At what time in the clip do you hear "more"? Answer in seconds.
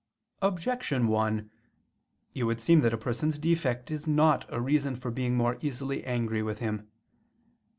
5.37-5.59